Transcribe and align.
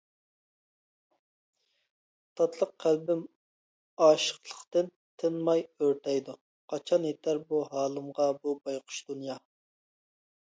تاتلىق 2.39 2.71
قەلبىم 2.85 3.21
ئاشىقلىقتىن 4.05 4.89
تىنماي 5.23 5.63
ئۆرتەيدۇ، 5.79 6.35
قاچان 6.73 7.05
يېتەر 7.09 7.43
بۇ 7.51 7.61
ھالىمغا 7.75 8.27
بۇ 8.41 8.55
بايقۇش 8.65 9.03
دۇنيا؟! 9.11 9.37